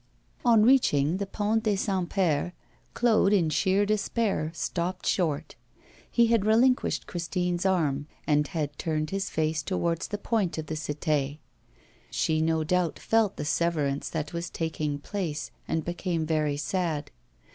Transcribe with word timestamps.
On 0.43 0.63
reaching 0.63 1.17
the 1.17 1.27
Pont 1.27 1.61
des 1.61 1.75
Saints 1.77 2.11
Pères, 2.11 2.53
Claude, 2.95 3.33
in 3.33 3.51
sheer 3.51 3.85
despair, 3.85 4.49
stopped 4.51 5.05
short. 5.05 5.53
He 6.09 6.25
had 6.25 6.43
relinquished 6.43 7.05
Christine's 7.05 7.67
arm, 7.67 8.07
and 8.25 8.47
had 8.47 8.79
turned 8.79 9.11
his 9.11 9.29
face 9.29 9.61
towards 9.61 10.07
the 10.07 10.17
point 10.17 10.57
of 10.57 10.65
the 10.65 10.73
Cité. 10.73 11.37
She 12.09 12.41
no 12.41 12.63
doubt 12.63 12.97
felt 12.97 13.37
the 13.37 13.45
severance 13.45 14.09
that 14.09 14.33
was 14.33 14.49
taking 14.49 14.97
place 14.97 15.51
and 15.67 15.85
became 15.85 16.25
very 16.25 16.57
sad. 16.57 17.11